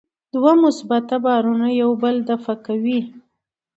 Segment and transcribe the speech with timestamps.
[0.33, 2.99] دوه مثبت بارونه یو بل دفع کوي.